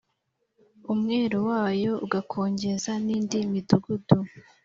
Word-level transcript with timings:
umwero 0.93 1.37
wayo 1.49 1.93
Ugakongeza 2.05 2.91
nindi 3.05 3.37
midugudu 3.51 4.17